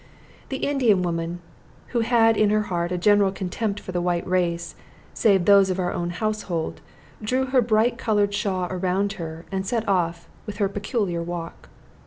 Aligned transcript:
The 0.49 0.57
Indian 0.65 1.03
woman, 1.03 1.41
who 1.89 1.99
had 1.99 2.35
in 2.35 2.49
her 2.49 2.63
heart 2.63 2.91
a 2.91 2.97
general 2.97 3.31
contempt 3.31 3.79
for 3.79 3.91
the 3.91 4.01
white 4.01 4.25
race, 4.25 4.73
save 5.13 5.45
those 5.45 5.69
of 5.69 5.77
our 5.79 5.91
own 5.93 6.09
household, 6.09 6.81
drew 7.21 7.45
her 7.45 7.61
bright 7.61 7.99
colored 7.99 8.33
shawl 8.33 8.65
around 8.71 9.13
her, 9.21 9.45
and 9.51 9.63
set 9.63 9.87
off 9.87 10.27
with 10.47 10.57
her 10.57 10.67
peculiar 10.69 11.21
walk. 11.21 11.69